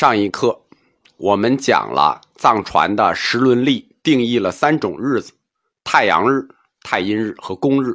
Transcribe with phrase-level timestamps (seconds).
[0.00, 0.58] 上一课
[1.18, 5.30] 我们讲了藏传的时轮历，定义了三种日子：
[5.84, 6.48] 太阳日、
[6.82, 7.92] 太阴日和公日。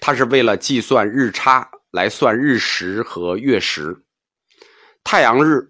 [0.00, 3.96] 它是为了计算日差来算日食和月食。
[5.04, 5.68] 太阳日、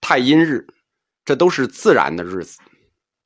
[0.00, 0.64] 太阴日，
[1.24, 2.60] 这都是自然的日子，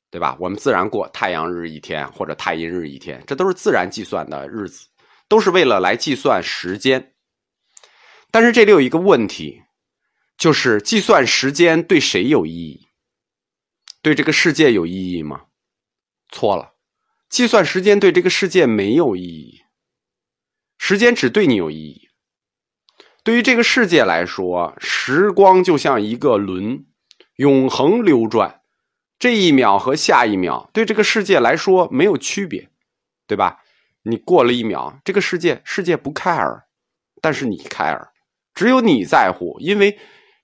[0.09, 0.35] 对吧？
[0.39, 4.87] 我们自然过太阳日一天或者太阴日一天，这都是自然计算的日子，
[5.27, 7.13] 都是为了来计算时间。
[8.31, 9.61] 但是这里有一个问题。
[10.37, 12.87] 就是计算时间对谁有意义？
[14.01, 15.45] 对这个世界有意义吗？
[16.29, 16.73] 错了，
[17.29, 19.61] 计算时间对这个世界没有意义。
[20.77, 22.09] 时间只对你有意义。
[23.23, 26.85] 对于这个世界来说，时光就像一个轮，
[27.37, 28.61] 永恒流转。
[29.17, 32.69] 这一秒和下一秒对这个世界来说没有区别，
[33.25, 33.63] 对吧？
[34.03, 36.63] 你过了一秒，这个世界世界不 care，
[37.21, 38.09] 但是你 care，
[38.53, 39.97] 只有你在乎，因为。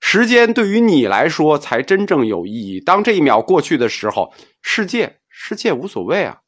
[0.04, 2.80] 时间对于你来说才真正有意义。
[2.80, 6.40] 当这一秒过去的时候，世界世界无所谓啊，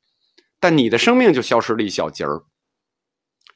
[0.59, 2.43] 但你的生命就消失了一小节儿。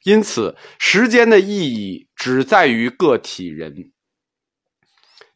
[0.03, 3.91] 因此，时间的意义只在于个体人。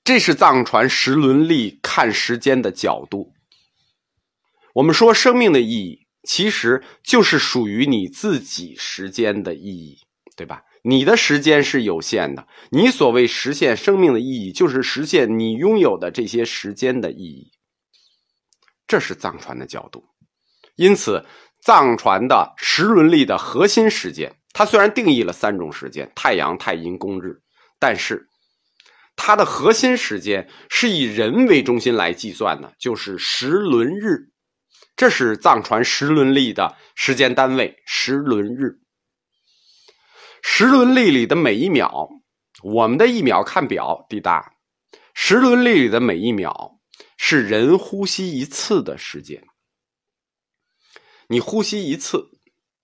[0.01, 3.33] 这是藏传时轮历看时间的角度。
[4.75, 9.99] 我们说，生命的意义其实就是属于你自己时间的意义，
[10.37, 10.63] 对吧？
[10.85, 17.51] 你的时间是有限的，你所谓实现生命的意义，就是实现你拥有的这些时间的意义。
[18.85, 20.03] 这是藏传的角度。
[20.75, 21.25] 因此，
[21.61, 27.41] 藏传的时轮历的核心时间，它虽然定义了三种时间：太阳、太阴、公日，
[27.79, 28.27] 但是
[29.15, 34.33] 它的核心时间是以人为中心来计算的，就是时轮日。
[34.97, 38.82] 这是藏传时轮历的时间单位：时轮日。
[40.45, 42.09] 时轮历里的每一秒，
[42.61, 44.53] 我们的一秒看表，滴答。
[45.13, 46.79] 时轮历里的每一秒
[47.17, 49.41] 是人呼吸一次的时间。
[51.27, 52.29] 你呼吸一次，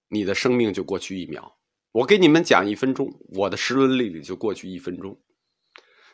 [0.07, 1.57] 你的生命就过去一秒。
[1.91, 5.15] 我给你们讲一分钟，我的时轮历里就过去一分钟。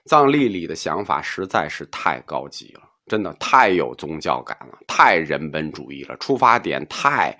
[0.07, 7.37] 藏历里的想法实在是太高级了，真的太有宗教感了，太人本主义了，出发点太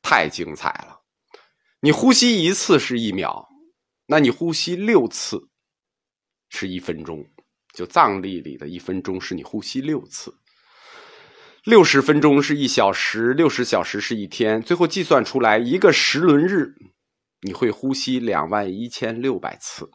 [0.00, 1.01] 太精彩了。
[1.84, 3.48] 你呼吸一次是一秒，
[4.06, 5.48] 那你呼吸六次
[6.48, 7.26] 是一分钟。
[7.74, 10.32] 就藏历里的一分钟是你呼吸六次，
[11.64, 16.72] 六十分钟是一小时，六十小时是一天，最后计算出来一个时轮日，
[17.40, 19.90] 你会呼吸两万一千六百次。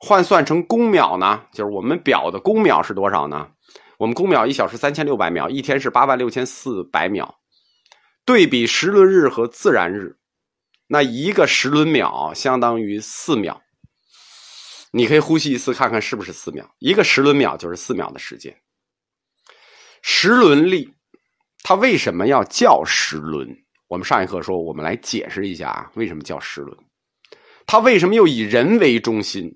[0.00, 1.44] 换算成公秒呢？
[1.52, 3.52] 就是我们表的公秒是多少呢？
[3.98, 7.38] 我们公秒一小时三千六百秒，一天是八万六千四百秒。
[8.24, 10.16] 对比时轮日和自然日。
[10.86, 13.62] 那一个时轮秒相当于四秒，
[14.92, 16.68] 你可以呼吸一次看看是不是四秒。
[16.78, 18.54] 一个时轮秒就是四秒的时间。
[20.02, 20.92] 时轮历，
[21.62, 23.48] 它为什么要叫时轮？
[23.88, 26.76] 我们上一课说，我们来解释一下啊，为什么叫时轮？
[27.66, 29.50] 它为什么又以人为中心，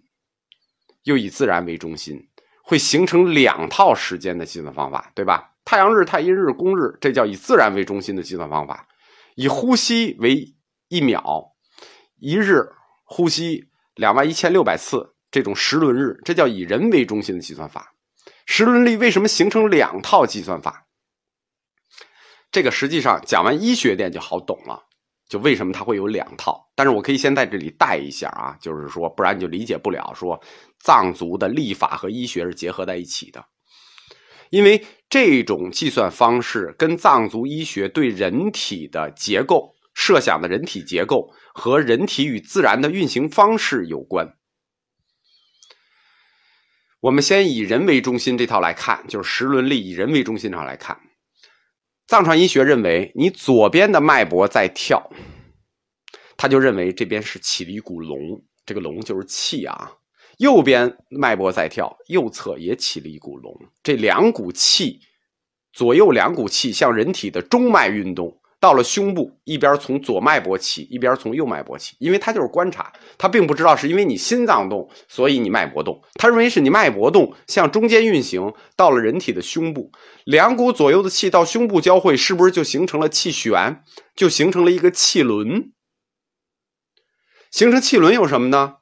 [1.05, 2.19] 又以自然为中心，
[2.63, 5.51] 会形成两套时间的计算方法，对吧？
[5.67, 8.89] 太阳日、太阴日、公日，这叫以自然为中心的计算方法，
[9.37, 10.43] 以呼吸为。
[10.89, 11.53] 一秒，
[12.19, 12.63] 一日
[13.05, 17.95] 呼吸两万一千六百次，这种时轮日，这叫以人为中心的计算法。
[18.47, 20.87] 时轮历为什么形成两套计算法？
[22.51, 24.83] 这个实际上讲完医学点就好懂了，
[25.29, 26.67] 就为什么它会有两套。
[26.75, 30.41] 但是我可以先在这里带一下啊，就是说，不然你就理解不了，说
[30.81, 33.45] 藏族的历法和医学是结合在一起的，
[34.49, 39.75] 因为这种计算方式跟藏族医学对人体的结构。
[40.01, 44.37] 设想的人体结构和人体与自然的运行方式有关。
[47.01, 51.01] 我们先以人为中心这套来看，就是时轮力以人为中心上来看。
[52.07, 55.11] 藏传医学认为，你左边的脉搏在跳，
[56.37, 58.19] 他就认为这边是起了一股龙，
[58.65, 59.95] 这个龙就是气啊。
[60.39, 63.53] 右边脉搏在跳，右侧也起了一股龙，
[63.83, 65.01] 这两股气，
[65.73, 68.38] 左右两股气向人体的中脉运动。
[68.61, 79.93] 到了胸部，一边从左脉搏起，一边从右脉搏起，因为他就是观察，他并不知道是因为你心脏动，所以你脉搏动，他认为是你脉搏动向中间运行，到了人体的胸部，
[80.25, 83.85] 两股左右的气到胸部交汇，是不是就形成了气旋，
[84.17, 85.73] 就形成了一个气轮？
[87.51, 88.79] 形成气轮有什么呢？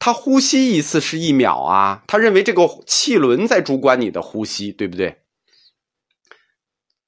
[0.00, 5.23] 他呼吸一次是一秒啊，他认为这个气轮在主管你的呼吸，对不对？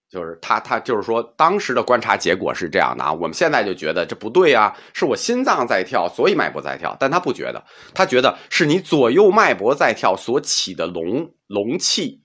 [0.08, 12.22] 就是他他就是说当时的观察结果是这样的啊，我们现在就觉得这不对啊，是我心脏在跳，所以脉搏在跳，但他不觉得，他觉得是你左右脉搏在跳所起的龙龙气。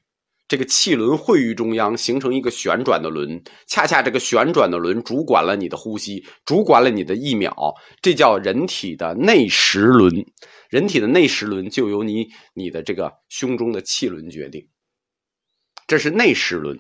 [0.48, 3.42] 这个气轮汇于中央，形成一个旋转的轮。
[3.68, 7.74] 恰恰这个旋转的轮主管了你的呼吸，主管了你的一秒。
[8.02, 10.14] 这叫人体的内时轮。
[10.70, 14.68] 人体的内时轮就由你你的这个胸中的气轮决定。
[15.88, 16.78] 这是内时轮。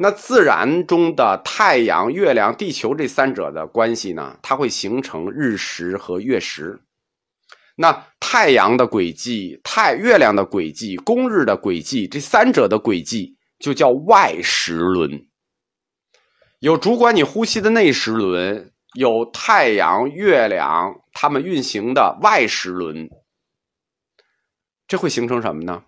[0.00, 4.38] 那自然中的太阳、月亮、地球这三者的关系呢？
[4.40, 6.80] 它会形成日食和月食。
[7.74, 15.26] 那太阳的轨迹、太月亮的轨迹、公日的轨迹，这三者的轨迹就叫外时轮。
[16.60, 23.10] 有主管你呼吸的内时轮，有太阳、月亮它们运行的外时轮。
[24.86, 25.82] 这会形成什么呢？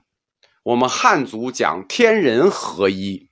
[0.65, 3.30] 我们汉族讲天人合一，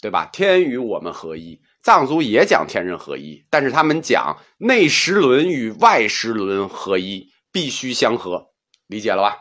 [0.00, 0.26] 对吧？
[0.32, 1.60] 天与我们合一。
[1.82, 7.28] 藏族也讲天人合一，但是他们讲内时轮与外时轮合一。
[7.52, 8.52] 必须相合，
[8.86, 9.38] 理解了吧？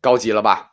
[0.00, 0.70] 高级了吧？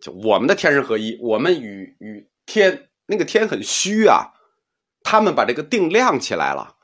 [0.00, 4.32] 就我们的天人合一，我们与与天那个天很虚啊，
[5.02, 6.76] 他们把这个定量起来了。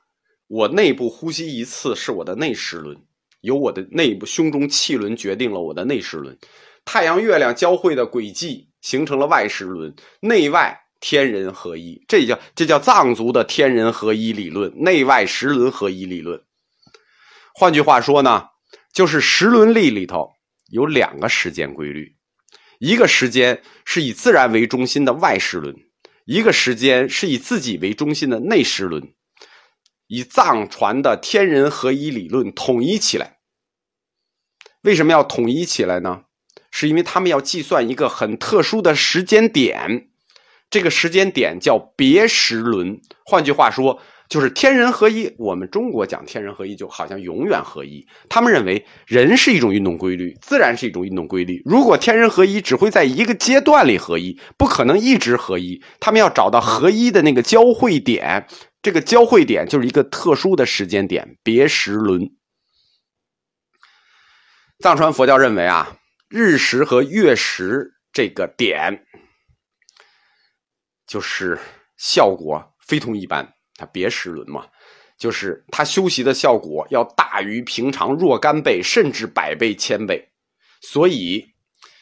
[0.47, 3.03] 我内部呼吸一次是我的内时轮，
[3.41, 6.39] 由我的内部胸中气轮决定了我的内时轮。
[6.85, 16.43] 太阳月亮交汇的轨迹形成了外时轮，内外天人合一，这叫这叫藏族的天人合一理论，内外时轮合一理论。
[17.55, 18.47] 换句话说呢，
[18.91, 20.31] 就是时轮历里头
[20.71, 22.17] 有两个时间规律，
[22.79, 25.77] 一个时间是以自然为中心的外时轮，
[26.25, 29.13] 一个时间是以自己为中心的内时轮，
[30.07, 33.41] 以藏传的天人合一理论统一起来。
[34.81, 36.23] 为什么要统一起来呢？
[36.71, 40.09] 是因为他们要计算一个很特殊的时间点，
[40.75, 43.01] 这个时间点叫别时轮。
[43.25, 44.03] 换句话说。
[44.27, 48.05] 就是天人合一，我们中国讲天人合一，就好像永远合一。
[48.29, 51.61] 他们认为人是一种运动规律，自然是一种运动规律。
[51.67, 55.81] 如果天人合一，只会在一个阶段里合一，不可能一直合一。
[56.01, 58.47] 他们要找到合一的那个交汇点，
[58.83, 62.23] 这个交汇点就是一个特殊的时间点——别时轮。
[64.81, 65.99] 藏传佛教认为啊，
[66.31, 69.05] 日食和月食这个点，
[71.15, 71.57] 就是
[71.97, 73.49] 效果非同一般。
[73.77, 74.67] 它别时轮嘛，
[75.17, 80.29] 就是它修习的效果要大于平常若干倍，甚至百倍、千倍。
[80.81, 81.45] 所以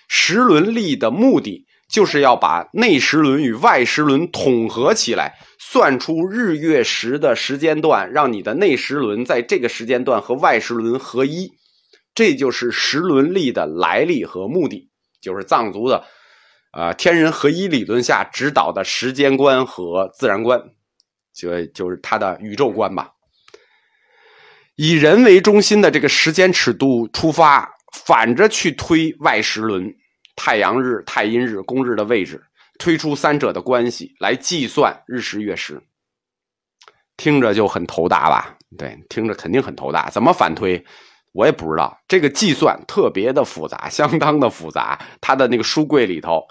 [0.09, 11.53] 时轮历的目的就是要把内时轮与外时轮统合起来，算出日月时的时间段，让你的内时轮在这个时间段和外时轮合一。
[12.15, 16.07] 这就是时轮历的来历和目的，就是藏族的
[16.73, 20.61] 啊天人合一理论下指导的时间观和自然观。
[21.35, 23.11] 就就是他的宇宙观吧，
[24.75, 27.67] 以人为中心的这个时间尺度出发，
[28.05, 29.91] 反着去推外时轮，
[30.37, 32.39] 太阳日、太阴日、公日的位置，
[32.79, 35.83] 推出三者的关系来计算日食月食。
[37.17, 38.55] 听着就很头大吧？
[38.77, 40.11] 对，听着肯定很头大。
[40.11, 40.85] 怎么反推？
[41.33, 41.99] 我也不知道。
[42.07, 44.99] 这个计算特别的复杂，相当的复杂。
[45.21, 46.43] 他的那个书柜里头。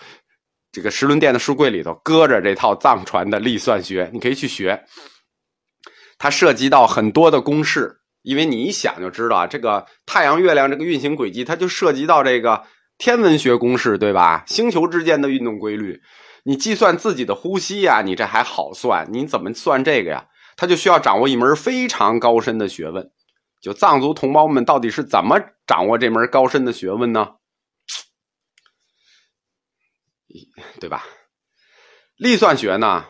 [0.74, 4.81] 这个石轮殿的书柜里头搁着这套藏传的历算学，你可以去学。
[6.18, 12.63] 它涉及到很多的公式，因为你一想就知道，这个太阳、月亮这个运行轨迹，它就涉及到这个
[12.98, 14.45] 天文学公式，对吧？
[14.48, 16.00] 星球之间的运动规律，
[16.46, 20.25] 你计算自己的呼吸呀，你这还好算，你怎么算这个呀？
[20.55, 23.12] 他就需要掌握一门非常高深的学问。
[23.62, 27.36] 就藏族同胞们到底是怎么掌握这门高深的学问呢？
[30.80, 31.06] 对吧？
[32.15, 33.06] 历算学呢，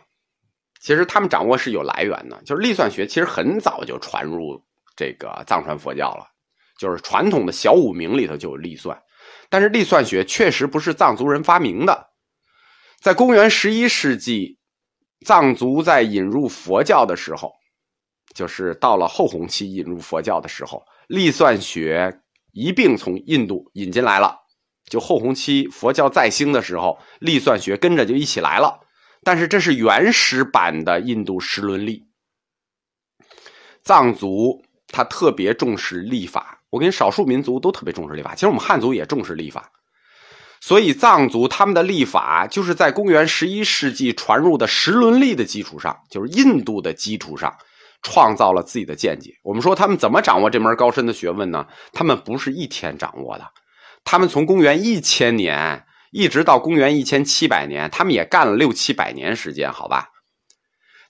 [0.82, 4.62] 其实他们掌握是有来源的，就是历算学其实很早就传入
[4.96, 6.26] 这个藏传佛教了，
[6.80, 9.00] 就是传统的小五明里头就有历算，
[9.50, 12.10] 但是历算学确实不是藏族人发明的，
[13.02, 14.58] 在公元十一世纪，
[15.26, 17.54] 藏族在引入佛教的时候，
[18.34, 22.22] 就是到了后弘期引入佛教的时候，历算学
[22.54, 24.38] 一并从印度引进来了。
[24.90, 28.80] 就后弘期佛教再兴的时候，历算学跟着就一起来了。
[29.24, 32.04] 但是这是原始版的印度十轮历。
[33.84, 38.34] 藏族他特别重视历法，我跟少数民族都特别重视历法。
[38.36, 39.72] 其实我们汉族也重视历法，
[40.60, 47.56] 所以藏族他们的历法就是在公元十一世纪传入的十轮历的基础上，就是印度的基础上，
[48.04, 49.34] 创造了自己的见解。
[49.44, 51.68] 我们说他们怎么掌握这门高深的学问呢？
[51.94, 53.46] 他们不是一天掌握的。
[54.04, 60.10] 他们从公元一千年一直到公元一千七百年，他们也干了六七百年时间，好吧？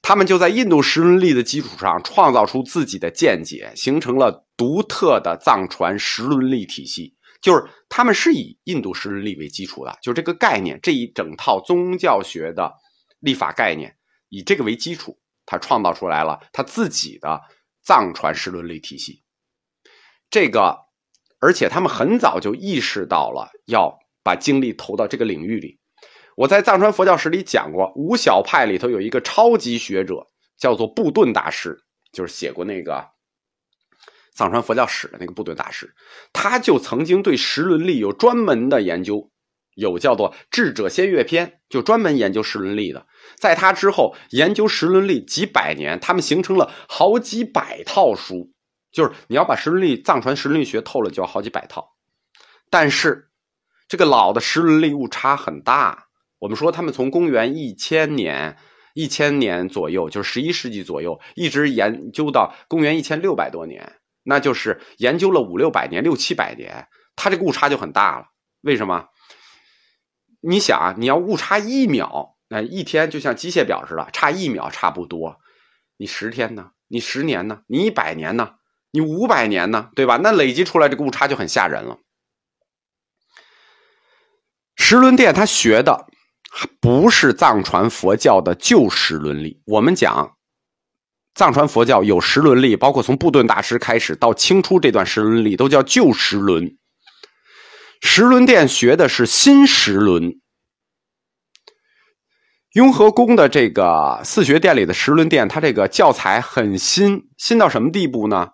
[0.02, 7.16] 他们就在印度时伦历的基础上创造出自己的见解，形成了独特的藏传时伦历体系。
[7.40, 12.72] 就是他们是以印度时伦历为基础的，就这个概念，这一整套宗教学的
[13.20, 13.96] 立法概念，
[14.30, 15.18] 以这个为基础，
[15.52, 17.42] 他创造出来了他自己的
[17.84, 19.22] 藏传时伦历体系。
[20.30, 20.78] 这个，
[21.42, 25.78] 而且他们很早就意识到了要把精力投到这个领域里。
[26.38, 30.26] 我在藏传佛教史里讲过，五小派里头有一个超级学者，
[30.58, 31.78] 叫做布顿大师，
[32.14, 33.06] 就是写过那个
[34.34, 35.94] 藏传佛教史的那个布顿大师，
[36.32, 39.30] 他就曾经对时伦历有专门的研究，
[39.76, 43.06] 有叫做《智者先阅篇》，就专门研究时伦历的。
[43.38, 48.52] 在他之后，研究时伦历几百年，他们形成了好几百套书。
[48.92, 51.96] 就是你要把时伦历藏传时伦历学透了，就要好几百套。
[52.70, 53.30] 但是
[53.88, 56.08] 这个老的时伦历误差很大。
[56.40, 58.58] 我们说他们从公元一千年、
[58.94, 68.26] 一千年左右，就是十一世纪左右，一直研究到公元一千六百多年，那就是研究了五六百年、六七百年，它这个误差就很大了。
[68.62, 69.06] 为什么？
[70.42, 75.38] 你想啊，你要误差一秒，那一天就像机械表似的，差一秒差不多。
[75.98, 76.72] 你十天呢？
[76.88, 77.62] 你十年呢？
[77.68, 78.56] 你一百年呢？
[78.92, 79.90] 你五百年呢？
[79.96, 80.18] 对吧？
[80.18, 82.00] 那累积出来这个误差就很吓人了。
[84.76, 86.08] 时轮殿他学的。
[86.82, 89.62] 不是藏传佛教的旧时伦理。
[89.66, 90.36] 我们讲，
[91.34, 96.78] 藏传佛教有时伦历，包括从布顿大师开始到清初这段时伦历，都叫旧时伦。
[98.02, 100.40] 石轮殿学的是新石轮。
[102.74, 108.50] 雍和宫的这个四学殿里的石轮殿，它这个教材很新，新到什么地步呢？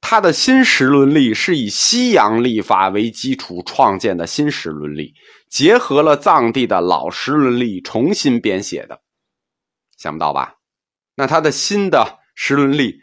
[0.00, 5.14] 它的新石轮历是以西洋历法为基础创建的新石轮历，
[5.48, 9.00] 结合了藏地的老石轮历重新编写的，
[9.96, 10.54] 想不到吧？
[11.16, 13.00] 那它的新的石轮历，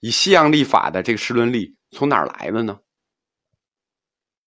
[0.00, 2.78] 以西洋历法的这个石轮历从哪儿来的呢？